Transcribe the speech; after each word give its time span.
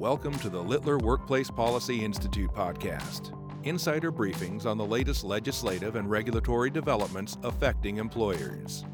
Welcome 0.00 0.38
to 0.38 0.48
the 0.48 0.62
Littler 0.62 0.96
Workplace 0.96 1.50
Policy 1.50 2.02
Institute 2.02 2.50
podcast. 2.54 3.36
Insider 3.64 4.10
briefings 4.10 4.64
on 4.64 4.78
the 4.78 4.84
latest 4.86 5.24
legislative 5.24 5.94
and 5.94 6.10
regulatory 6.10 6.70
developments 6.70 7.36
affecting 7.42 7.98
employers. 7.98 8.86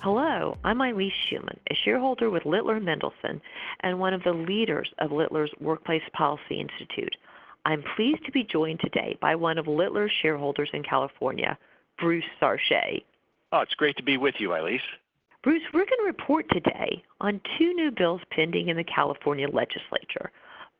Hello, 0.00 0.56
I'm 0.64 0.78
Ilyse 0.78 1.12
Schuman, 1.30 1.58
a 1.70 1.74
shareholder 1.84 2.30
with 2.30 2.46
Littler 2.46 2.80
Mendelson 2.80 3.42
and 3.80 4.00
one 4.00 4.14
of 4.14 4.22
the 4.22 4.32
leaders 4.32 4.88
of 5.00 5.12
Littler's 5.12 5.52
Workplace 5.60 6.00
Policy 6.14 6.58
Institute. 6.58 7.14
I'm 7.66 7.84
pleased 7.94 8.24
to 8.24 8.32
be 8.32 8.42
joined 8.42 8.80
today 8.80 9.18
by 9.20 9.34
one 9.34 9.58
of 9.58 9.66
Littler's 9.66 10.12
shareholders 10.22 10.70
in 10.72 10.82
California, 10.82 11.58
Bruce 11.98 12.24
Sarchet. 12.40 13.04
Oh, 13.52 13.60
it's 13.60 13.74
great 13.74 13.98
to 13.98 14.02
be 14.02 14.16
with 14.16 14.36
you, 14.38 14.48
Ilyse. 14.48 14.80
Bruce, 15.48 15.62
we're 15.72 15.86
going 15.86 15.98
to 16.00 16.04
report 16.04 16.44
today 16.50 17.02
on 17.22 17.40
two 17.56 17.72
new 17.72 17.90
bills 17.90 18.20
pending 18.30 18.68
in 18.68 18.76
the 18.76 18.84
California 18.84 19.48
legislature. 19.48 20.30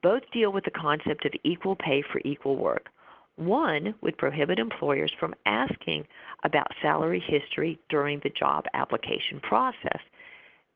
Both 0.02 0.24
deal 0.30 0.52
with 0.52 0.65
the 0.65 0.70
concept 0.70 1.24
of 1.24 1.33
equal 1.43 1.74
pay 1.74 2.02
for 2.02 2.20
equal 2.23 2.56
work. 2.56 2.91
One 3.37 3.95
would 4.02 4.19
prohibit 4.19 4.59
employers 4.59 5.10
from 5.19 5.34
asking 5.46 6.07
about 6.45 6.66
salary 6.83 7.24
history 7.27 7.79
during 7.88 8.20
the 8.23 8.29
job 8.29 8.66
application 8.74 9.41
process, 9.41 10.02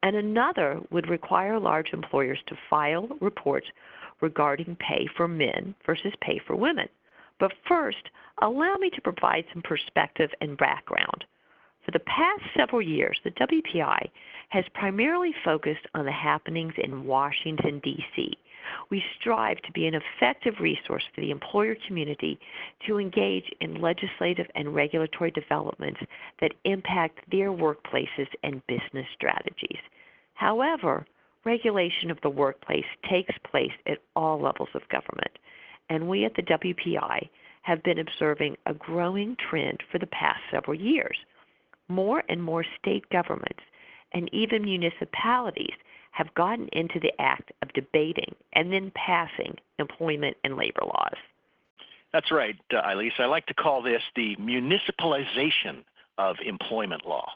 and 0.03 0.17
another 0.17 0.81
would 0.91 1.11
require 1.11 1.61
large 1.61 1.93
employers 1.93 2.39
to 2.47 2.57
file 2.71 3.09
reports 3.21 3.67
regarding 4.23 4.75
pay 4.77 5.07
for 5.19 5.29
men 5.29 5.75
versus 5.85 6.15
pay 6.23 6.41
for 6.47 6.57
women. 6.57 6.89
But 7.39 7.53
first, 7.69 8.09
allow 8.41 8.77
me 8.77 8.89
to 8.89 9.03
provide 9.03 9.45
some 9.53 9.61
perspective 9.61 10.31
and 10.41 10.57
background. 10.57 11.27
For 11.85 11.91
the 11.91 12.01
past 12.01 12.43
several 12.57 12.81
years, 12.81 13.19
the 13.25 13.33
WPI 13.33 14.09
has 14.51 14.65
primarily 14.73 15.35
focused 15.45 15.87
on 15.95 16.05
the 16.05 16.13
happenings 16.13 16.75
in 16.79 17.05
Washington, 17.05 17.81
D.C. 17.83 18.39
We 18.89 19.03
strive 19.19 19.61
to 19.63 19.73
be 19.73 19.87
an 19.89 19.95
effective 19.95 20.61
resource 20.61 21.03
for 21.13 21.21
the 21.21 21.33
employer 21.33 21.75
community 21.87 22.39
to 22.87 22.99
engage 22.99 23.51
in 23.61 23.81
legislative 23.81 24.47
and 24.55 24.75
regulatory 24.75 25.33
developments 25.33 26.01
that 26.41 26.55
impact 26.65 27.19
their 27.31 27.51
workplaces 27.51 28.29
and 28.45 28.65
business 28.69 29.07
strategies. 29.15 29.81
However, 30.35 31.05
regulation 31.45 32.11
of 32.11 32.21
the 32.21 32.31
workplace 32.31 32.87
takes 33.11 33.35
place 33.51 33.73
at 33.87 33.99
all 34.15 34.41
levels 34.41 34.71
of 34.75 34.89
government, 34.89 35.39
and 35.89 36.09
we 36.09 36.25
at 36.25 36.37
the 36.37 36.43
WPI 36.43 37.29
have 37.63 37.83
been 37.83 37.99
observing 37.99 38.57
a 38.67 38.75
growing 38.75 39.37
trend 39.37 39.83
for 39.91 39.99
the 39.99 40.07
past 40.07 40.41
several 40.51 40.77
years 40.77 41.17
more 41.89 42.23
and 42.29 42.43
more 42.43 42.65
state 42.79 43.05
governments 43.11 43.63
and 44.13 44.29
even 44.33 44.65
municipalities 44.65 45.75
have 46.13 46.33
gotten 46.35 46.69
into 46.73 47.01
the 47.01 47.13
act 47.21 47.53
of 47.63 47.73
debating 47.73 48.35
and 48.53 48.73
then 48.73 48.93
passing 48.95 49.55
employment 49.79 50.37
and 50.45 50.57
labor 50.57 50.83
laws. 50.85 51.17
That's 52.13 52.31
right, 52.31 52.57
uh, 52.75 52.83
Ilyse. 52.83 53.19
I 53.19 53.25
like 53.25 53.47
to 53.47 53.55
call 53.55 53.83
this 53.83 54.03
the 54.15 54.37
municipalization 54.37 55.83
of 56.19 56.37
employment 56.45 57.07
law. 57.07 57.27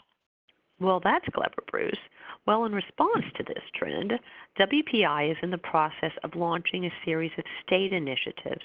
Well, 0.78 1.00
that's 1.02 1.24
clever, 1.34 1.62
Bruce. 1.70 1.96
Well, 2.46 2.66
in 2.66 2.72
response 2.72 3.24
to 3.36 3.42
this 3.44 3.62
trend, 3.74 4.12
WPI 4.58 5.30
is 5.30 5.38
in 5.42 5.50
the 5.50 5.58
process 5.58 6.12
of 6.22 6.36
launching 6.36 6.84
a 6.84 6.92
series 7.04 7.32
of 7.38 7.44
state 7.66 7.94
initiatives, 7.94 8.62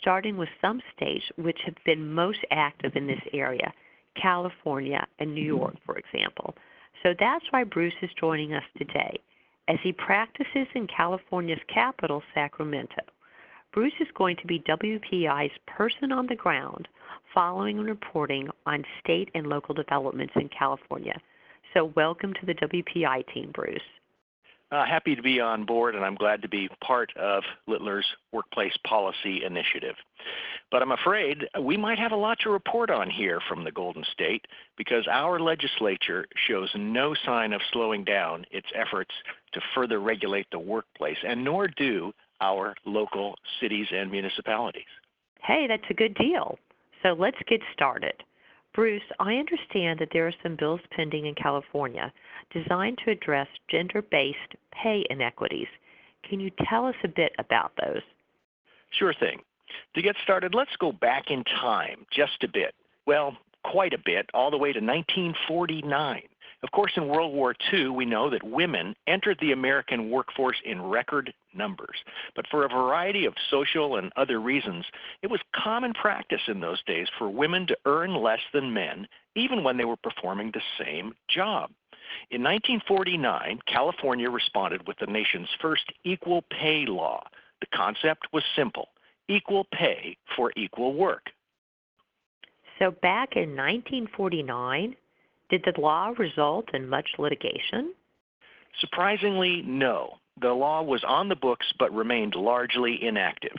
starting 0.00 0.36
with 0.36 0.48
some 0.60 0.82
states 0.96 1.24
which 1.36 1.60
have 1.64 1.76
been 1.86 2.12
most 2.12 2.40
active 2.50 2.96
in 2.96 3.06
this 3.06 3.22
area, 3.32 3.72
California, 4.20 5.06
and 5.18 5.34
New 5.34 5.40
mm-hmm. 5.40 5.60
York, 5.60 5.74
for 5.84 5.96
example. 5.96 6.54
So 7.02 7.14
that's 7.18 7.44
why 7.50 7.64
Bruce 7.64 7.94
is 8.02 8.10
joining 8.18 8.54
us 8.54 8.64
today 8.78 9.18
as 9.68 9.78
he 9.82 9.92
practices 9.92 10.66
in 10.74 10.86
California's 10.86 11.60
capital, 11.72 12.22
Sacramento. 12.34 13.02
Bruce 13.72 13.94
is 14.00 14.08
going 14.14 14.36
to 14.36 14.46
be 14.46 14.60
WPI's 14.60 15.56
person 15.66 16.12
on 16.12 16.26
the 16.26 16.36
ground 16.36 16.86
following 17.34 17.78
and 17.78 17.88
reporting 17.88 18.48
on 18.66 18.84
state 19.02 19.28
and 19.34 19.48
local 19.48 19.74
developments 19.74 20.32
in 20.36 20.48
California. 20.56 21.20
So, 21.72 21.92
welcome 21.96 22.32
to 22.34 22.46
the 22.46 22.54
WPI 22.54 23.24
team, 23.34 23.50
Bruce. 23.52 23.80
Uh, 24.74 24.84
happy 24.84 25.14
to 25.14 25.22
be 25.22 25.38
on 25.38 25.64
board, 25.64 25.94
and 25.94 26.04
I'm 26.04 26.16
glad 26.16 26.42
to 26.42 26.48
be 26.48 26.68
part 26.84 27.12
of 27.16 27.44
Littler's 27.68 28.06
Workplace 28.32 28.76
Policy 28.84 29.44
Initiative. 29.44 29.94
But 30.72 30.82
I'm 30.82 30.90
afraid 30.90 31.46
we 31.62 31.76
might 31.76 32.00
have 32.00 32.10
a 32.10 32.16
lot 32.16 32.38
to 32.40 32.50
report 32.50 32.90
on 32.90 33.08
here 33.08 33.40
from 33.48 33.62
the 33.62 33.70
Golden 33.70 34.02
State 34.12 34.44
because 34.76 35.06
our 35.08 35.38
legislature 35.38 36.26
shows 36.48 36.70
no 36.74 37.14
sign 37.24 37.52
of 37.52 37.60
slowing 37.72 38.02
down 38.02 38.46
its 38.50 38.66
efforts 38.74 39.12
to 39.52 39.60
further 39.76 40.00
regulate 40.00 40.48
the 40.50 40.58
workplace, 40.58 41.18
and 41.24 41.44
nor 41.44 41.68
do 41.68 42.12
our 42.40 42.74
local 42.84 43.36
cities 43.60 43.86
and 43.94 44.10
municipalities. 44.10 44.82
Hey, 45.40 45.66
that's 45.68 45.88
a 45.88 45.94
good 45.94 46.16
deal. 46.16 46.58
So 47.04 47.14
let's 47.16 47.38
get 47.46 47.60
started. 47.72 48.24
Bruce, 48.74 49.02
I 49.20 49.36
understand 49.36 50.00
that 50.00 50.08
there 50.12 50.26
are 50.26 50.34
some 50.42 50.56
bills 50.56 50.80
pending 50.90 51.26
in 51.26 51.34
California 51.36 52.12
designed 52.52 52.98
to 53.04 53.12
address 53.12 53.46
gender 53.68 54.02
based 54.02 54.38
pay 54.72 55.06
inequities. 55.10 55.68
Can 56.28 56.40
you 56.40 56.50
tell 56.68 56.84
us 56.84 56.96
a 57.04 57.08
bit 57.08 57.32
about 57.38 57.72
those? 57.80 58.02
Sure 58.90 59.14
thing. 59.14 59.40
To 59.94 60.02
get 60.02 60.16
started, 60.22 60.54
let's 60.54 60.74
go 60.78 60.92
back 60.92 61.30
in 61.30 61.44
time 61.44 62.04
just 62.10 62.42
a 62.42 62.48
bit. 62.48 62.74
Well, 63.06 63.36
quite 63.62 63.92
a 63.92 63.98
bit, 64.04 64.28
all 64.34 64.50
the 64.50 64.58
way 64.58 64.72
to 64.72 64.80
1949. 64.80 66.22
Of 66.64 66.70
course, 66.70 66.92
in 66.96 67.08
World 67.08 67.34
War 67.34 67.54
II, 67.70 67.90
we 67.90 68.06
know 68.06 68.30
that 68.30 68.42
women 68.42 68.96
entered 69.06 69.36
the 69.38 69.52
American 69.52 70.08
workforce 70.08 70.56
in 70.64 70.80
record 70.80 71.34
numbers. 71.54 71.98
But 72.34 72.46
for 72.50 72.64
a 72.64 72.70
variety 72.70 73.26
of 73.26 73.34
social 73.50 73.96
and 73.96 74.10
other 74.16 74.40
reasons, 74.40 74.86
it 75.20 75.30
was 75.30 75.40
common 75.54 75.92
practice 75.92 76.40
in 76.48 76.60
those 76.60 76.82
days 76.84 77.06
for 77.18 77.28
women 77.28 77.66
to 77.66 77.76
earn 77.84 78.14
less 78.14 78.40
than 78.54 78.72
men, 78.72 79.06
even 79.36 79.62
when 79.62 79.76
they 79.76 79.84
were 79.84 79.98
performing 79.98 80.52
the 80.52 80.62
same 80.82 81.12
job. 81.28 81.70
In 82.30 82.42
1949, 82.42 83.60
California 83.66 84.30
responded 84.30 84.88
with 84.88 84.96
the 84.98 85.06
nation's 85.06 85.50
first 85.60 85.92
equal 86.02 86.46
pay 86.48 86.86
law. 86.86 87.24
The 87.60 87.76
concept 87.76 88.28
was 88.32 88.42
simple 88.56 88.88
equal 89.28 89.66
pay 89.70 90.16
for 90.34 90.50
equal 90.56 90.94
work. 90.94 91.30
So 92.78 92.90
back 92.90 93.36
in 93.36 93.54
1949, 93.54 94.96
did 95.50 95.64
the 95.64 95.80
law 95.80 96.12
result 96.18 96.74
in 96.74 96.88
much 96.88 97.10
litigation? 97.18 97.94
Surprisingly, 98.80 99.62
no. 99.62 100.18
The 100.40 100.52
law 100.52 100.82
was 100.82 101.04
on 101.04 101.28
the 101.28 101.36
books 101.36 101.66
but 101.78 101.94
remained 101.94 102.34
largely 102.34 103.02
inactive. 103.04 103.56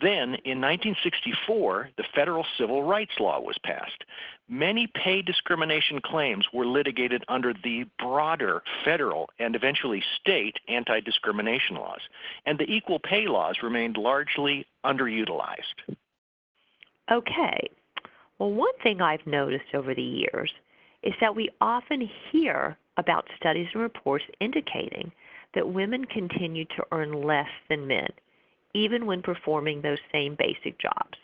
Then, 0.00 0.34
in 0.44 0.60
1964, 0.60 1.90
the 1.96 2.04
federal 2.14 2.46
civil 2.56 2.82
rights 2.82 3.12
law 3.18 3.40
was 3.40 3.56
passed. 3.64 4.04
Many 4.48 4.86
pay 4.86 5.22
discrimination 5.22 6.00
claims 6.00 6.46
were 6.52 6.66
litigated 6.66 7.24
under 7.28 7.52
the 7.52 7.84
broader 7.98 8.62
federal 8.84 9.28
and 9.38 9.54
eventually 9.54 10.02
state 10.20 10.56
anti 10.68 11.00
discrimination 11.00 11.76
laws, 11.76 12.00
and 12.46 12.58
the 12.58 12.70
equal 12.70 12.98
pay 12.98 13.26
laws 13.26 13.56
remained 13.62 13.96
largely 13.96 14.66
underutilized. 14.84 15.96
Okay. 17.10 17.68
Well, 18.38 18.52
one 18.52 18.76
thing 18.82 19.02
I've 19.02 19.26
noticed 19.26 19.74
over 19.74 19.94
the 19.94 20.02
years 20.02 20.50
is 21.02 21.14
that 21.20 21.34
we 21.34 21.48
often 21.60 22.08
hear 22.30 22.76
about 22.96 23.26
studies 23.36 23.68
and 23.72 23.82
reports 23.82 24.24
indicating 24.40 25.10
that 25.54 25.68
women 25.72 26.04
continue 26.04 26.64
to 26.64 26.84
earn 26.92 27.22
less 27.22 27.48
than 27.68 27.86
men, 27.86 28.08
even 28.74 29.06
when 29.06 29.22
performing 29.22 29.80
those 29.80 29.98
same 30.12 30.36
basic 30.38 30.78
jobs. 30.78 31.18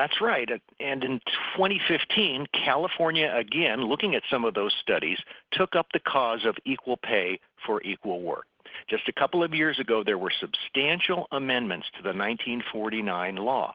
That's 0.00 0.22
right. 0.22 0.48
And 0.80 1.04
in 1.04 1.20
2015, 1.56 2.46
California, 2.54 3.30
again, 3.36 3.84
looking 3.84 4.14
at 4.14 4.22
some 4.30 4.46
of 4.46 4.54
those 4.54 4.72
studies, 4.80 5.18
took 5.52 5.76
up 5.76 5.88
the 5.92 6.00
cause 6.00 6.46
of 6.46 6.56
equal 6.64 6.96
pay 6.96 7.38
for 7.66 7.82
equal 7.82 8.22
work. 8.22 8.46
Just 8.88 9.10
a 9.10 9.12
couple 9.12 9.44
of 9.44 9.52
years 9.52 9.78
ago, 9.78 10.02
there 10.02 10.16
were 10.16 10.32
substantial 10.40 11.26
amendments 11.32 11.86
to 11.98 12.02
the 12.02 12.16
1949 12.16 13.36
law. 13.36 13.74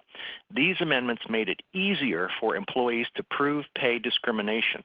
These 0.50 0.78
amendments 0.82 1.22
made 1.30 1.48
it 1.48 1.62
easier 1.76 2.32
for 2.40 2.56
employees 2.56 3.06
to 3.18 3.24
prove 3.30 3.66
pay 3.78 4.00
discrimination. 4.00 4.84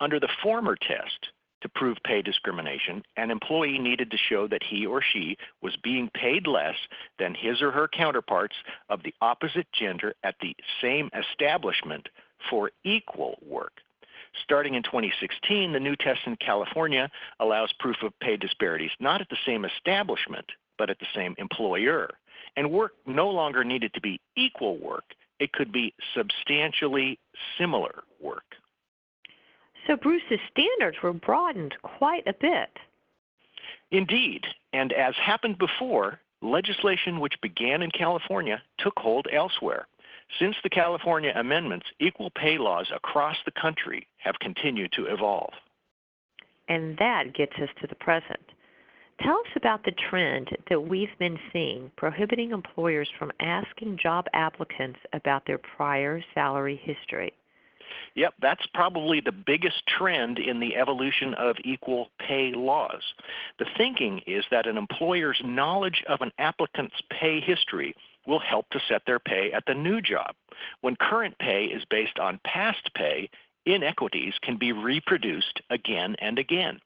Under 0.00 0.18
the 0.18 0.34
former 0.42 0.74
test, 0.74 1.28
to 1.62 1.68
prove 1.68 1.96
pay 2.04 2.22
discrimination, 2.22 3.02
an 3.16 3.30
employee 3.30 3.78
needed 3.78 4.10
to 4.10 4.16
show 4.16 4.46
that 4.48 4.62
he 4.62 4.84
or 4.84 5.02
she 5.02 5.36
was 5.62 5.76
being 5.82 6.10
paid 6.14 6.46
less 6.46 6.76
than 7.18 7.34
his 7.34 7.62
or 7.62 7.70
her 7.70 7.88
counterparts 7.88 8.56
of 8.88 9.02
the 9.02 9.14
opposite 9.20 9.66
gender 9.72 10.14
at 10.22 10.36
the 10.40 10.54
same 10.80 11.10
establishment 11.18 12.08
for 12.50 12.70
equal 12.84 13.38
work. 13.46 13.80
Starting 14.42 14.74
in 14.74 14.82
2016, 14.82 15.72
the 15.72 15.80
new 15.80 15.94
test 15.96 16.20
in 16.26 16.36
California 16.36 17.10
allows 17.38 17.72
proof 17.78 17.96
of 18.02 18.18
pay 18.20 18.36
disparities 18.36 18.90
not 18.98 19.20
at 19.20 19.28
the 19.28 19.36
same 19.46 19.64
establishment, 19.64 20.46
but 20.78 20.90
at 20.90 20.98
the 20.98 21.06
same 21.14 21.34
employer. 21.38 22.08
And 22.56 22.70
work 22.70 22.92
no 23.06 23.28
longer 23.28 23.62
needed 23.64 23.94
to 23.94 24.00
be 24.00 24.20
equal 24.36 24.78
work, 24.78 25.04
it 25.38 25.52
could 25.52 25.72
be 25.72 25.94
substantially 26.14 27.18
similar 27.58 28.04
work. 28.20 28.51
So 29.86 29.96
Bruce's 29.96 30.40
standards 30.50 30.96
were 31.02 31.12
broadened 31.12 31.74
quite 31.82 32.26
a 32.26 32.34
bit. 32.34 32.70
Indeed, 33.90 34.44
and 34.72 34.92
as 34.92 35.14
happened 35.16 35.58
before, 35.58 36.20
legislation 36.40 37.20
which 37.20 37.40
began 37.42 37.82
in 37.82 37.90
California 37.90 38.62
took 38.78 38.98
hold 38.98 39.26
elsewhere. 39.32 39.86
Since 40.38 40.56
the 40.62 40.70
California 40.70 41.32
amendments, 41.36 41.86
equal 42.00 42.30
pay 42.30 42.58
laws 42.58 42.90
across 42.94 43.36
the 43.44 43.60
country 43.60 44.06
have 44.18 44.38
continued 44.40 44.92
to 44.92 45.06
evolve. 45.06 45.52
And 46.68 46.96
that 46.98 47.34
gets 47.34 47.52
us 47.60 47.68
to 47.80 47.86
the 47.86 47.94
present. 47.96 48.40
Tell 49.20 49.38
us 49.38 49.56
about 49.56 49.84
the 49.84 49.92
trend 50.10 50.48
that 50.70 50.80
we've 50.80 51.16
been 51.18 51.38
seeing 51.52 51.90
prohibiting 51.96 52.50
employers 52.50 53.08
from 53.18 53.30
asking 53.40 53.98
job 54.02 54.26
applicants 54.32 54.98
about 55.12 55.44
their 55.46 55.58
prior 55.58 56.22
salary 56.34 56.80
history. 56.82 57.32
Yep, 58.14 58.34
that's 58.40 58.66
probably 58.74 59.20
the 59.20 59.32
biggest 59.32 59.86
trend 59.86 60.38
in 60.38 60.60
the 60.60 60.76
evolution 60.76 61.34
of 61.34 61.56
equal 61.64 62.10
pay 62.18 62.52
laws. 62.52 63.02
The 63.58 63.66
thinking 63.76 64.20
is 64.26 64.44
that 64.50 64.66
an 64.66 64.76
employer's 64.76 65.40
knowledge 65.44 66.02
of 66.08 66.20
an 66.20 66.32
applicant's 66.38 67.00
pay 67.10 67.40
history 67.40 67.94
will 68.26 68.38
help 68.38 68.68
to 68.70 68.80
set 68.88 69.02
their 69.06 69.18
pay 69.18 69.52
at 69.52 69.64
the 69.66 69.74
new 69.74 70.00
job. 70.00 70.34
When 70.80 70.96
current 70.96 71.38
pay 71.38 71.64
is 71.64 71.84
based 71.90 72.18
on 72.18 72.40
past 72.44 72.90
pay, 72.94 73.28
inequities 73.66 74.34
can 74.42 74.56
be 74.56 74.72
reproduced 74.72 75.60
again 75.70 76.16
and 76.20 76.38
again. 76.38 76.80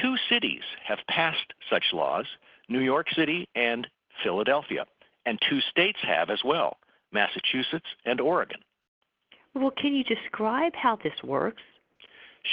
Two 0.00 0.16
cities 0.28 0.62
have 0.84 0.98
passed 1.08 1.52
such 1.68 1.92
laws 1.92 2.26
New 2.68 2.80
York 2.80 3.08
City 3.10 3.48
and 3.56 3.88
Philadelphia, 4.22 4.86
and 5.26 5.40
two 5.48 5.60
states 5.60 5.98
have 6.02 6.30
as 6.30 6.44
well 6.44 6.76
Massachusetts 7.12 7.88
and 8.04 8.20
Oregon. 8.20 8.60
Well, 9.54 9.72
can 9.72 9.94
you 9.94 10.04
describe 10.04 10.74
how 10.74 10.96
this 10.96 11.22
works? 11.24 11.62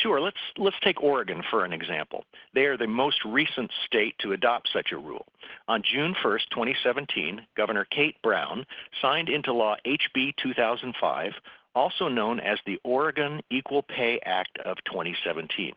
Sure. 0.02 0.20
Let's 0.20 0.38
let's 0.58 0.76
take 0.84 1.02
Oregon 1.02 1.42
for 1.50 1.64
an 1.64 1.72
example. 1.72 2.26
They 2.54 2.66
are 2.66 2.78
the 2.78 2.88
most 2.88 3.24
recent 3.24 3.72
state 3.86 4.16
to 4.20 4.34
adopt 4.34 4.70
such 4.74 4.92
a 4.92 4.98
rule. 4.98 5.26
On 5.70 5.82
June 5.82 6.14
1st, 6.22 6.50
2017, 6.52 7.46
Governor 7.56 7.86
Kate 7.86 8.22
Brown 8.22 8.66
signed 9.02 9.30
into 9.30 9.54
law 9.54 9.78
HB 9.86 10.36
2005, 10.36 11.34
also 11.78 12.08
known 12.08 12.40
as 12.40 12.58
the 12.66 12.80
Oregon 12.84 13.40
Equal 13.52 13.84
Pay 13.84 14.20
Act 14.26 14.58
of 14.66 14.78
2017. 14.86 15.74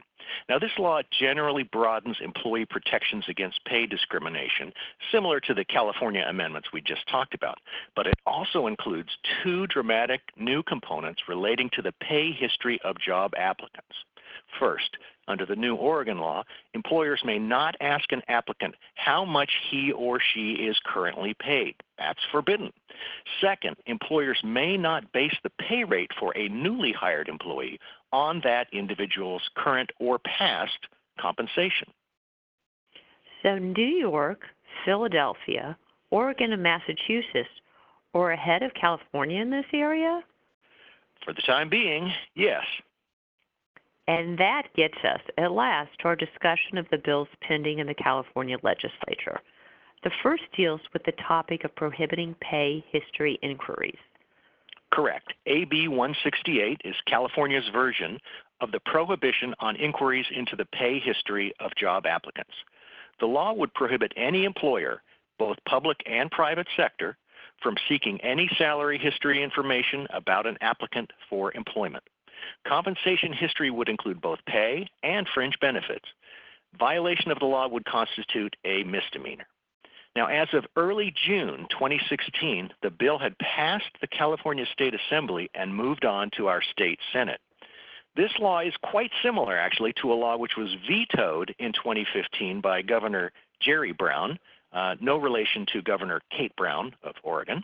Now, 0.49 0.58
this 0.58 0.70
law 0.79 1.02
generally 1.19 1.64
broadens 1.64 2.17
employee 2.23 2.64
protections 2.64 3.25
against 3.29 3.64
pay 3.67 3.87
discrimination, 3.87 4.73
similar 5.12 5.41
to 5.41 5.55
the 5.55 5.64
California 5.64 6.25
amendments 6.26 6.69
we 6.73 6.81
just 6.81 7.06
talked 7.08 7.35
about, 7.35 7.58
but 7.94 8.06
it 8.06 8.14
also 8.26 8.67
includes 8.67 9.11
two 9.43 9.67
dramatic 9.67 10.20
new 10.37 10.62
components 10.62 11.23
relating 11.29 11.69
to 11.75 11.82
the 11.82 11.93
pay 12.00 12.32
history 12.32 12.81
of 12.85 12.99
job 12.99 13.32
applicants. 13.37 13.94
First, 14.58 14.97
under 15.29 15.47
the 15.47 15.56
new 15.56 15.76
Oregon 15.76 16.19
law, 16.19 16.43
employers 16.75 17.20
may 17.25 17.38
not 17.38 17.76
ask 17.81 18.11
an 18.12 18.23
applicant 18.29 18.75
how 18.94 19.25
much 19.25 19.50
he 19.70 19.93
or 19.93 20.19
she 20.35 20.52
is 20.52 20.76
currently 20.85 21.35
paid. 21.35 21.76
That's 21.99 22.19
forbidden. 22.32 22.73
Second, 23.41 23.76
employers 23.87 24.41
may 24.43 24.76
not 24.76 25.12
base 25.12 25.37
the 25.43 25.50
pay 25.50 25.85
rate 25.85 26.11
for 26.19 26.37
a 26.37 26.49
newly 26.49 26.93
hired 26.93 27.29
employee 27.29 27.79
on 28.12 28.41
that 28.44 28.67
individual's 28.73 29.49
current 29.55 29.91
or 30.00 30.19
past 30.19 30.79
compensation. 31.20 31.88
So, 33.43 33.58
New 33.58 33.82
York, 33.82 34.41
Philadelphia, 34.85 35.76
Oregon, 36.11 36.53
and 36.53 36.62
Massachusetts 36.62 37.49
are 38.14 38.32
ahead 38.32 38.62
of 38.62 38.75
California 38.75 39.41
in 39.41 39.50
this 39.50 39.67
area? 39.73 40.23
For 41.25 41.32
the 41.32 41.43
time 41.43 41.69
being, 41.69 42.12
yes. 42.35 42.64
And 44.10 44.36
that 44.38 44.64
gets 44.74 44.98
us, 45.04 45.20
at 45.38 45.52
last, 45.52 45.90
to 46.00 46.06
our 46.06 46.16
discussion 46.16 46.78
of 46.78 46.86
the 46.90 46.98
bills 46.98 47.28
pending 47.42 47.78
in 47.78 47.86
the 47.86 47.94
California 47.94 48.56
legislature. 48.64 49.38
The 50.02 50.10
first 50.20 50.42
deals 50.56 50.80
with 50.92 51.04
the 51.04 51.12
topic 51.28 51.62
of 51.62 51.76
prohibiting 51.76 52.34
pay 52.40 52.84
history 52.90 53.38
inquiries. 53.40 54.00
Correct. 54.92 55.32
AB 55.46 55.86
168 55.86 56.80
is 56.84 56.96
California's 57.06 57.68
version 57.72 58.18
of 58.60 58.72
the 58.72 58.80
prohibition 58.80 59.54
on 59.60 59.76
inquiries 59.76 60.26
into 60.34 60.56
the 60.56 60.66
pay 60.72 60.98
history 60.98 61.52
of 61.60 61.70
job 61.76 62.04
applicants. 62.04 62.54
The 63.20 63.26
law 63.26 63.52
would 63.52 63.72
prohibit 63.74 64.12
any 64.16 64.44
employer, 64.44 65.02
both 65.38 65.56
public 65.68 65.98
and 66.04 66.28
private 66.32 66.66
sector, 66.76 67.16
from 67.62 67.76
seeking 67.88 68.20
any 68.22 68.50
salary 68.58 68.98
history 68.98 69.40
information 69.40 70.08
about 70.12 70.48
an 70.48 70.58
applicant 70.62 71.12
for 71.28 71.52
employment. 71.54 72.02
Compensation 72.66 73.32
history 73.32 73.70
would 73.70 73.88
include 73.88 74.20
both 74.20 74.38
pay 74.46 74.88
and 75.02 75.26
fringe 75.32 75.58
benefits. 75.60 76.06
Violation 76.78 77.31
of 77.31 77.38
the 77.38 77.46
law 77.46 77.69
would 77.69 77.84
constitute 77.84 78.54
a 78.64 78.84
misdemeanor. 78.84 79.46
Now, 80.16 80.26
as 80.26 80.48
of 80.52 80.66
early 80.76 81.14
June 81.26 81.66
2016, 81.70 82.70
the 82.82 82.90
bill 82.90 83.19
had 83.19 83.38
passed 83.38 83.90
the 84.00 84.08
California 84.08 84.66
State 84.72 84.94
Assembly 84.94 85.48
and 85.54 85.75
moved 85.75 86.04
on 86.04 86.31
to 86.37 86.48
our 86.48 86.62
state 86.62 86.98
Senate. 87.12 87.40
This 88.16 88.32
law 88.40 88.60
is 88.60 88.75
quite 88.82 89.12
similar, 89.22 89.56
actually, 89.56 89.93
to 90.00 90.12
a 90.12 90.14
law 90.14 90.36
which 90.36 90.56
was 90.56 90.75
vetoed 90.88 91.54
in 91.60 91.72
2015 91.72 92.60
by 92.60 92.82
Governor 92.82 93.32
Jerry 93.60 93.93
Brown, 93.93 94.38
uh, 94.72 94.96
no 95.00 95.16
relation 95.16 95.64
to 95.72 95.82
Governor 95.82 96.20
Kate 96.31 96.54
Brown 96.56 96.94
of 97.04 97.14
Oregon. 97.22 97.62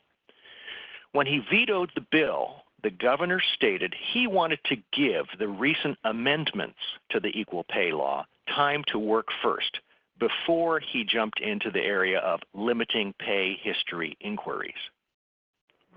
When 1.13 1.27
he 1.27 1.41
vetoed 1.51 1.91
the 1.95 2.07
bill, 2.13 2.63
the 2.87 2.91
governor 2.91 3.43
stated 3.57 3.93
he 4.13 4.29
wanted 4.29 4.61
to 4.65 4.77
give 4.97 5.27
the 5.41 5.49
recent 5.49 5.99
amendments 6.05 6.79
to 7.11 7.19
the 7.19 7.37
equal 7.37 7.65
pay 7.69 7.91
law 7.91 8.25
time 8.55 8.85
to 8.87 8.97
work 8.97 9.27
first 9.43 9.81
before 10.21 10.79
he 10.79 11.03
jumped 11.03 11.41
into 11.41 11.69
the 11.73 11.81
area 11.81 12.21
of 12.21 12.39
limiting 12.55 13.13
pay 13.19 13.59
history 13.61 14.17
inquiries. 14.21 14.73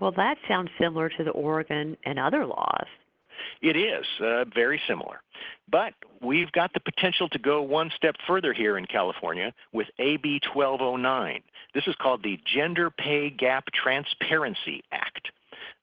Well, 0.00 0.10
that 0.16 0.36
sounds 0.48 0.68
similar 0.80 1.08
to 1.10 1.22
the 1.22 1.30
Oregon 1.30 1.96
and 2.04 2.18
other 2.18 2.44
laws. 2.44 2.88
It 3.62 3.76
is 3.76 4.04
uh, 4.20 4.46
very 4.52 4.82
similar. 4.88 5.22
But 5.70 5.94
we've 6.20 6.50
got 6.50 6.72
the 6.74 6.80
potential 6.80 7.28
to 7.28 7.38
go 7.38 7.62
one 7.62 7.92
step 7.94 8.16
further 8.26 8.52
here 8.52 8.78
in 8.78 8.86
California 8.86 9.54
with 9.72 9.86
AB 10.00 10.40
1209. 10.52 11.40
This 11.72 11.86
is 11.86 11.94
called 12.02 12.24
the 12.24 12.40
Gender 12.52 12.90
Pay 12.90 13.30
Gap 13.30 13.66
Transparency 13.80 14.82
Act. 14.90 15.30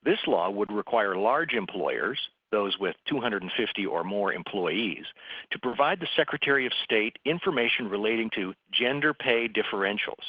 This 0.07 0.25
law 0.25 0.49
would 0.49 0.71
require 0.71 1.17
large 1.17 1.51
employers, 1.51 2.17
those 2.49 2.79
with 2.79 2.95
250 3.09 3.85
or 3.85 4.05
more 4.05 4.31
employees, 4.31 5.03
to 5.51 5.59
provide 5.59 5.99
the 5.99 6.07
Secretary 6.15 6.65
of 6.65 6.71
State 6.85 7.19
information 7.25 7.89
relating 7.89 8.29
to 8.29 8.53
gender 8.71 9.13
pay 9.13 9.49
differentials. 9.49 10.23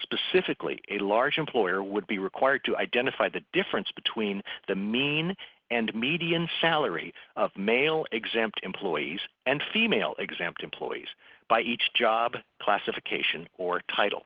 Specifically, 0.00 0.78
a 0.88 1.00
large 1.00 1.38
employer 1.38 1.82
would 1.82 2.06
be 2.06 2.20
required 2.20 2.62
to 2.66 2.76
identify 2.76 3.28
the 3.28 3.42
difference 3.52 3.88
between 3.96 4.42
the 4.68 4.76
mean 4.76 5.34
and 5.72 5.92
median 5.92 6.48
salary 6.60 7.12
of 7.34 7.50
male 7.56 8.04
exempt 8.12 8.60
employees 8.62 9.18
and 9.44 9.60
female 9.72 10.14
exempt 10.20 10.62
employees 10.62 11.08
by 11.48 11.62
each 11.62 11.92
job, 11.94 12.36
classification, 12.62 13.48
or 13.58 13.82
title. 13.92 14.22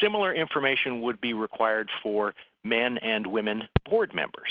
Similar 0.00 0.32
information 0.32 1.00
would 1.00 1.20
be 1.20 1.32
required 1.32 1.90
for 2.04 2.36
men 2.64 2.98
and 2.98 3.26
women 3.26 3.68
board 3.88 4.14
members. 4.14 4.50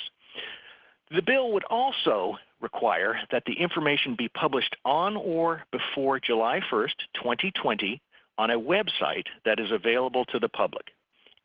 The 1.11 1.21
bill 1.21 1.53
would 1.53 1.63
also 1.65 2.37
require 2.59 3.19
that 3.31 3.43
the 3.45 3.53
information 3.53 4.15
be 4.15 4.29
published 4.29 4.75
on 4.83 5.15
or 5.15 5.63
before 5.71 6.19
July 6.19 6.59
1st, 6.71 6.95
2020, 7.13 8.01
on 8.37 8.51
a 8.51 8.59
website 8.59 9.25
that 9.45 9.59
is 9.59 9.71
available 9.71 10.25
to 10.25 10.39
the 10.39 10.49
public. 10.49 10.85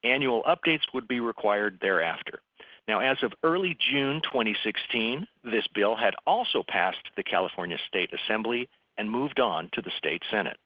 Annual 0.04 0.42
updates 0.42 0.82
would 0.92 1.06
be 1.06 1.20
required 1.20 1.78
thereafter. 1.80 2.40
Now, 2.88 2.98
as 2.98 3.22
of 3.22 3.32
early 3.44 3.76
June 3.90 4.20
2016, 4.24 5.26
this 5.44 5.66
bill 5.74 5.94
had 5.94 6.14
also 6.26 6.64
passed 6.66 7.10
the 7.16 7.22
California 7.22 7.78
State 7.86 8.10
Assembly 8.12 8.68
and 8.98 9.10
moved 9.10 9.38
on 9.38 9.70
to 9.74 9.82
the 9.82 9.92
state 9.96 10.22
Senate. 10.30 10.58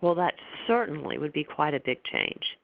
Well, 0.00 0.16
that 0.16 0.34
certainly 0.66 1.18
would 1.18 1.32
be 1.32 1.44
quite 1.44 1.74
a 1.74 1.80
big 1.80 2.02
change. 2.04 2.58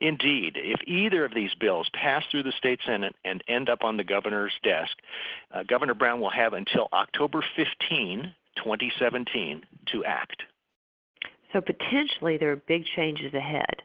Indeed, 0.00 0.56
if 0.56 0.80
either 0.86 1.24
of 1.24 1.34
these 1.34 1.54
bills 1.54 1.88
pass 1.94 2.24
through 2.30 2.42
the 2.42 2.52
state 2.52 2.80
Senate 2.84 3.16
and 3.24 3.42
end 3.48 3.68
up 3.68 3.82
on 3.82 3.96
the 3.96 4.04
governor's 4.04 4.52
desk, 4.62 4.96
uh, 5.52 5.62
Governor 5.62 5.94
Brown 5.94 6.20
will 6.20 6.30
have 6.30 6.52
until 6.52 6.88
October 6.92 7.44
15, 7.56 8.34
2017, 8.56 9.62
to 9.92 10.04
act. 10.04 10.42
So 11.52 11.60
potentially 11.60 12.36
there 12.36 12.52
are 12.52 12.56
big 12.56 12.84
changes 12.94 13.32
ahead. 13.32 13.82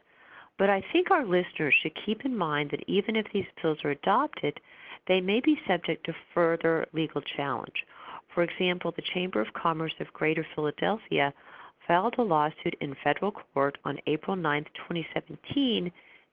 But 0.58 0.68
I 0.68 0.84
think 0.92 1.10
our 1.10 1.24
listeners 1.24 1.74
should 1.82 1.96
keep 2.04 2.24
in 2.24 2.36
mind 2.36 2.70
that 2.70 2.84
even 2.86 3.16
if 3.16 3.26
these 3.32 3.46
bills 3.60 3.78
are 3.84 3.90
adopted, 3.90 4.60
they 5.08 5.20
may 5.20 5.40
be 5.40 5.58
subject 5.66 6.04
to 6.06 6.14
further 6.34 6.86
legal 6.92 7.22
challenge. 7.22 7.84
For 8.34 8.42
example, 8.42 8.92
the 8.92 9.02
Chamber 9.14 9.40
of 9.40 9.52
Commerce 9.54 9.94
of 9.98 10.12
Greater 10.12 10.46
Philadelphia 10.54 11.32
filed 11.86 12.14
a 12.18 12.22
lawsuit 12.22 12.74
in 12.80 12.94
federal 13.02 13.32
court 13.32 13.78
on 13.84 13.98
April 14.06 14.36
9, 14.36 14.64
2017, 14.88 15.90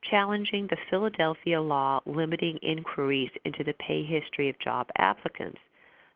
challenging 0.10 0.68
the 0.68 0.78
Philadelphia 0.90 1.60
law 1.62 2.02
limiting 2.06 2.58
inquiries 2.62 3.32
into 3.46 3.64
the 3.64 3.74
pay 3.74 4.04
history 4.04 4.50
of 4.50 4.60
job 4.60 4.88
applicants. 4.98 5.60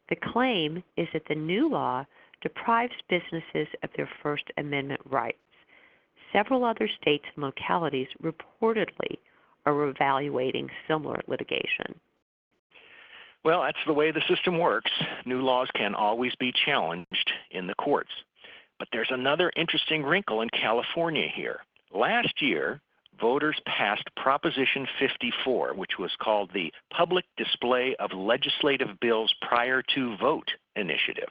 The 0.10 0.16
claim 0.16 0.84
is 0.98 1.08
that 1.13 1.24
the 1.28 1.36
new 1.36 1.70
law 1.70 2.06
deprives 2.42 2.94
businesses 3.10 3.68
of 3.84 3.90
their 3.96 4.10
First 4.22 4.46
Amendment 4.58 5.02
rights. 5.06 5.38
several 6.32 6.66
other 6.66 6.90
states 7.00 7.25
and 7.36 7.44
localities 7.44 8.08
reportedly 8.22 9.18
are 9.66 9.88
evaluating 9.88 10.68
similar 10.88 11.22
litigation. 11.28 12.00
Well, 13.46 13.62
that's 13.62 13.78
the 13.86 13.94
way 13.94 14.12
the 14.12 14.24
system 14.28 14.58
works. 14.58 14.92
New 15.25 15.42
laws 15.42 15.68
can 15.75 15.94
always 15.94 16.34
be 16.36 16.52
challenged 16.66 17.32
in 17.52 17.68
the 17.68 17.75
courts. 17.75 18.12
But 18.84 18.90
there's 18.92 19.12
another 19.12 19.50
interesting 19.56 20.04
wrinkle 20.04 20.42
in 20.42 20.50
California 20.50 21.30
here. 21.34 21.62
Last 21.96 22.42
year, 22.42 22.82
voters 23.18 23.58
passed 23.66 24.04
Proposition 24.18 24.86
54, 25.00 25.74
which 25.74 25.98
was 25.98 26.12
called 26.22 26.50
the 26.54 26.70
Public 26.92 27.24
Display 27.38 27.96
of 28.00 28.12
Legislative 28.12 29.00
Bills 29.00 29.34
Prior 29.42 29.82
to 29.96 30.18
Vote 30.18 30.52
initiative. 30.75 31.30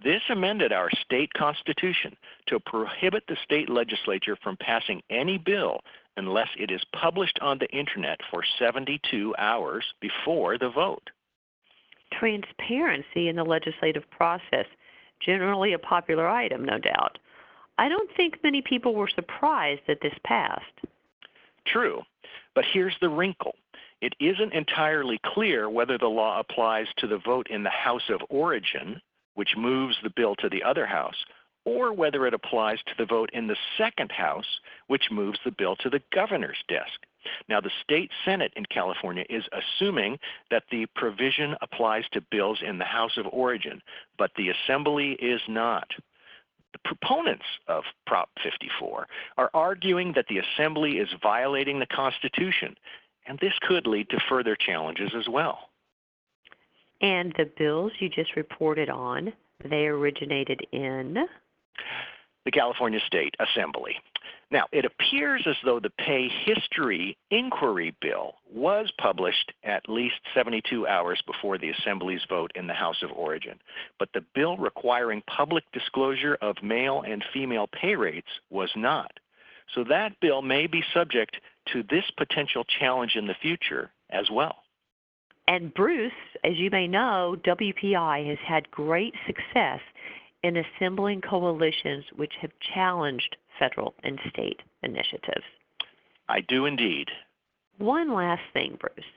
This 0.00 0.22
amended 0.30 0.72
our 0.72 0.88
state 1.04 1.32
constitution 1.34 2.16
to 2.46 2.60
prohibit 2.60 3.24
the 3.26 3.36
state 3.42 3.68
legislature 3.68 4.36
from 4.40 4.56
passing 4.56 5.02
any 5.10 5.38
bill 5.38 5.80
unless 6.16 6.50
it 6.56 6.70
is 6.70 6.84
published 6.94 7.40
on 7.42 7.58
the 7.58 7.76
internet 7.76 8.20
for 8.30 8.44
72 8.60 9.34
hours 9.38 9.84
before 10.00 10.56
the 10.56 10.70
vote. 10.70 11.10
Transparency 12.12 13.28
in 13.28 13.34
the 13.34 13.42
legislative 13.42 14.08
process, 14.12 14.66
generally 15.20 15.72
a 15.72 15.78
popular 15.78 16.28
item, 16.28 16.64
no 16.64 16.78
doubt. 16.78 17.18
I 17.78 17.88
don't 17.88 18.10
think 18.16 18.42
many 18.42 18.62
people 18.62 18.94
were 18.94 19.08
surprised 19.08 19.82
that 19.86 20.00
this 20.00 20.14
passed. 20.24 20.64
True, 21.66 22.02
but 22.54 22.64
here's 22.72 22.96
the 23.00 23.08
wrinkle. 23.08 23.54
It 24.00 24.14
isn't 24.20 24.52
entirely 24.52 25.18
clear 25.24 25.68
whether 25.70 25.98
the 25.98 26.06
law 26.06 26.38
applies 26.38 26.86
to 26.98 27.06
the 27.06 27.18
vote 27.18 27.48
in 27.50 27.62
the 27.62 27.70
House 27.70 28.08
of 28.08 28.20
Origin, 28.28 29.00
which 29.34 29.56
moves 29.56 29.96
the 30.02 30.12
bill 30.14 30.34
to 30.36 30.48
the 30.48 30.62
other 30.62 30.86
house, 30.86 31.24
or 31.64 31.92
whether 31.92 32.26
it 32.26 32.34
applies 32.34 32.78
to 32.86 32.94
the 32.96 33.06
vote 33.06 33.30
in 33.32 33.46
the 33.46 33.56
second 33.76 34.12
house, 34.12 34.60
which 34.86 35.10
moves 35.10 35.38
the 35.44 35.50
bill 35.50 35.76
to 35.76 35.90
the 35.90 36.02
governor's 36.12 36.62
desk. 36.68 37.06
Now, 37.48 37.60
the 37.60 37.70
state 37.82 38.10
Senate 38.24 38.52
in 38.56 38.64
California 38.66 39.24
is 39.28 39.44
assuming 39.52 40.18
that 40.50 40.64
the 40.70 40.86
provision 40.94 41.56
applies 41.62 42.04
to 42.12 42.20
bills 42.20 42.58
in 42.64 42.78
the 42.78 42.84
House 42.84 43.16
of 43.16 43.26
Origin, 43.32 43.80
but 44.18 44.30
the 44.36 44.50
Assembly 44.50 45.12
is 45.12 45.40
not. 45.48 45.88
The 46.72 46.78
proponents 46.84 47.46
of 47.68 47.84
Prop 48.06 48.28
54 48.42 49.06
are 49.38 49.50
arguing 49.54 50.12
that 50.14 50.26
the 50.28 50.38
Assembly 50.38 50.98
is 50.98 51.08
violating 51.22 51.78
the 51.78 51.86
Constitution, 51.86 52.76
and 53.26 53.38
this 53.38 53.54
could 53.62 53.86
lead 53.86 54.10
to 54.10 54.20
further 54.28 54.56
challenges 54.56 55.12
as 55.16 55.28
well. 55.28 55.70
And 57.00 57.32
the 57.36 57.50
bills 57.58 57.92
you 57.98 58.08
just 58.08 58.36
reported 58.36 58.90
on, 58.90 59.32
they 59.64 59.86
originated 59.86 60.60
in? 60.72 61.26
The 62.44 62.50
California 62.50 63.00
State 63.06 63.34
Assembly. 63.40 63.96
Now, 64.50 64.66
it 64.70 64.84
appears 64.84 65.42
as 65.46 65.56
though 65.64 65.80
the 65.80 65.90
pay 65.90 66.28
history 66.28 67.16
inquiry 67.30 67.94
bill 68.00 68.34
was 68.52 68.92
published 68.98 69.52
at 69.64 69.88
least 69.88 70.14
72 70.34 70.86
hours 70.86 71.20
before 71.26 71.58
the 71.58 71.70
Assembly's 71.70 72.22
vote 72.28 72.52
in 72.54 72.66
the 72.68 72.74
House 72.74 73.02
of 73.02 73.10
Origin, 73.10 73.58
but 73.98 74.08
the 74.14 74.24
bill 74.34 74.56
requiring 74.56 75.22
public 75.26 75.64
disclosure 75.72 76.38
of 76.40 76.62
male 76.62 77.02
and 77.02 77.24
female 77.32 77.66
pay 77.66 77.96
rates 77.96 78.28
was 78.50 78.70
not. 78.76 79.10
So 79.74 79.82
that 79.84 80.20
bill 80.20 80.42
may 80.42 80.68
be 80.68 80.84
subject 80.94 81.36
to 81.72 81.82
this 81.82 82.04
potential 82.16 82.64
challenge 82.78 83.16
in 83.16 83.26
the 83.26 83.34
future 83.34 83.90
as 84.10 84.30
well. 84.30 84.58
And 85.48 85.72
Bruce, 85.74 86.12
as 86.44 86.56
you 86.56 86.70
may 86.70 86.86
know, 86.88 87.36
WPI 87.44 88.28
has 88.28 88.38
had 88.44 88.70
great 88.70 89.14
success 89.26 89.80
in 90.46 90.56
assembling 90.58 91.20
coalitions 91.20 92.04
which 92.14 92.32
have 92.40 92.52
challenged 92.72 93.36
federal 93.58 93.94
and 94.04 94.20
state 94.28 94.62
initiatives. 94.84 95.44
I 96.28 96.40
do 96.40 96.66
indeed. 96.66 97.08
One 97.78 98.14
last 98.14 98.42
thing, 98.52 98.78
Bruce. 98.78 99.10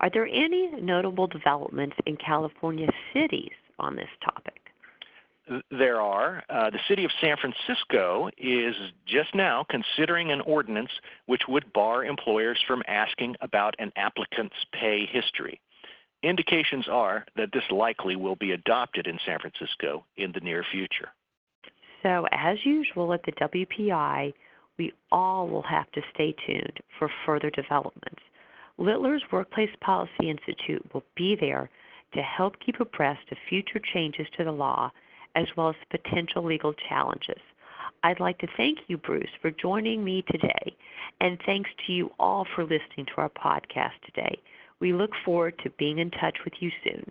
Are 0.00 0.08
there 0.10 0.26
any 0.26 0.70
notable 0.80 1.26
developments 1.26 1.96
in 2.06 2.16
California 2.16 2.88
cities 3.12 3.52
on 3.78 3.94
this 3.94 4.08
topic? 4.24 4.54
There 5.70 6.00
are. 6.00 6.44
Uh, 6.48 6.70
the 6.70 6.78
city 6.88 7.04
of 7.04 7.10
San 7.20 7.36
Francisco 7.36 8.30
is 8.38 8.74
just 9.04 9.34
now 9.34 9.66
considering 9.68 10.30
an 10.30 10.40
ordinance 10.42 10.90
which 11.26 11.42
would 11.46 11.70
bar 11.74 12.06
employers 12.06 12.58
from 12.66 12.82
asking 12.88 13.36
about 13.42 13.74
an 13.78 13.92
applicant's 13.96 14.56
pay 14.72 15.04
history. 15.04 15.60
Indications 16.22 16.86
are 16.88 17.24
that 17.36 17.50
this 17.52 17.64
likely 17.70 18.14
will 18.16 18.36
be 18.36 18.52
adopted 18.52 19.06
in 19.06 19.18
San 19.24 19.38
Francisco 19.38 20.04
in 20.16 20.32
the 20.32 20.40
near 20.40 20.64
future. 20.70 21.08
So, 22.02 22.26
as 22.32 22.58
usual 22.64 23.12
at 23.12 23.22
the 23.24 23.32
WPI, 23.32 24.32
we 24.78 24.92
all 25.12 25.48
will 25.48 25.62
have 25.62 25.90
to 25.92 26.02
stay 26.14 26.34
tuned 26.46 26.80
for 26.98 27.10
further 27.26 27.50
developments. 27.50 28.22
Littler's 28.78 29.22
Workplace 29.30 29.70
Policy 29.80 30.30
Institute 30.30 30.82
will 30.94 31.04
be 31.14 31.36
there 31.38 31.68
to 32.14 32.22
help 32.22 32.58
keep 32.64 32.80
abreast 32.80 33.30
of 33.30 33.38
future 33.48 33.80
changes 33.92 34.26
to 34.36 34.44
the 34.44 34.52
law 34.52 34.90
as 35.36 35.46
well 35.56 35.68
as 35.68 35.76
potential 35.90 36.42
legal 36.42 36.72
challenges. 36.88 37.40
I'd 38.02 38.20
like 38.20 38.38
to 38.38 38.46
thank 38.56 38.78
you, 38.88 38.96
Bruce, 38.96 39.30
for 39.42 39.50
joining 39.50 40.02
me 40.02 40.24
today, 40.30 40.76
and 41.20 41.38
thanks 41.44 41.68
to 41.86 41.92
you 41.92 42.10
all 42.18 42.46
for 42.54 42.64
listening 42.64 43.06
to 43.06 43.12
our 43.18 43.28
podcast 43.28 44.00
today. 44.06 44.40
We 44.80 44.94
look 44.94 45.10
forward 45.24 45.58
to 45.62 45.70
being 45.70 45.98
in 45.98 46.10
touch 46.10 46.38
with 46.44 46.54
you 46.60 46.70
soon. 46.82 47.10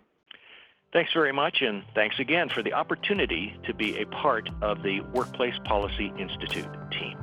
Thanks 0.92 1.12
very 1.12 1.32
much, 1.32 1.62
and 1.62 1.84
thanks 1.94 2.18
again 2.18 2.48
for 2.48 2.64
the 2.64 2.72
opportunity 2.72 3.56
to 3.64 3.72
be 3.72 3.98
a 3.98 4.06
part 4.06 4.50
of 4.60 4.82
the 4.82 5.00
Workplace 5.12 5.54
Policy 5.64 6.12
Institute 6.18 6.66
team. 6.90 7.16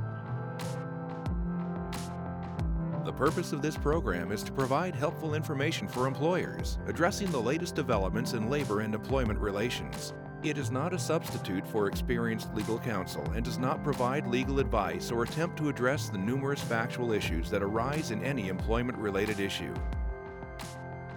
The 3.03 3.13
purpose 3.13 3.51
of 3.51 3.61
this 3.61 3.77
program 3.77 4.31
is 4.31 4.43
to 4.43 4.53
provide 4.53 4.95
helpful 4.95 5.33
information 5.33 5.89
for 5.89 6.07
employers 6.07 6.77
addressing 6.87 7.31
the 7.31 7.41
latest 7.41 7.75
developments 7.75 8.31
in 8.31 8.49
labor 8.49 8.79
and 8.79 8.95
employment 8.95 9.39
relations. 9.39 10.13
It 10.47 10.57
is 10.57 10.71
not 10.71 10.93
a 10.93 10.99
substitute 10.99 11.67
for 11.67 11.87
experienced 11.87 12.55
legal 12.55 12.79
counsel 12.79 13.29
and 13.31 13.43
does 13.43 13.57
not 13.57 13.83
provide 13.83 14.27
legal 14.27 14.59
advice 14.59 15.11
or 15.11 15.23
attempt 15.23 15.57
to 15.57 15.67
address 15.67 16.07
the 16.07 16.17
numerous 16.17 16.61
factual 16.61 17.11
issues 17.11 17.49
that 17.49 17.61
arise 17.61 18.11
in 18.11 18.23
any 18.23 18.47
employment 18.47 18.97
related 18.97 19.41
issue. 19.41 19.73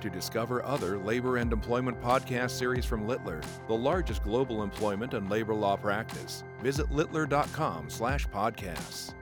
To 0.01 0.11
discover 0.11 0.65
other 0.65 0.99
labor 0.99 1.37
and 1.37 1.53
employment 1.53 2.03
podcast 2.03 2.51
series 2.51 2.85
from 2.85 3.07
Littler, 3.07 3.41
the 3.69 3.75
largest 3.75 4.25
global 4.25 4.65
employment 4.65 5.15
and 5.15 5.31
labor 5.31 5.55
law 5.55 5.77
practice, 5.77 6.43
visit 6.61 6.91
littler.com/podcasts. 6.91 9.15